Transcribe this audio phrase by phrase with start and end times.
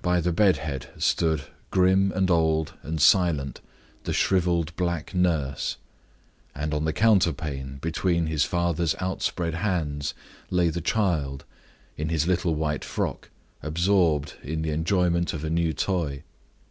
[0.00, 3.60] By the bed head stood, grim, and old, and silent,
[4.04, 5.76] the shriveled black nurse;
[6.54, 10.14] and on the counter pane, between his father's outspread hands,
[10.48, 11.44] lay the child,
[11.98, 13.28] in his little white frock,
[13.62, 16.22] absorbed in the enjoyment of a new toy.